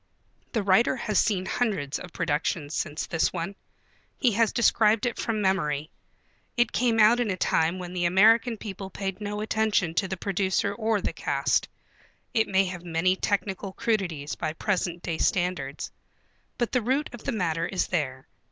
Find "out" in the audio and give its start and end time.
6.99-7.19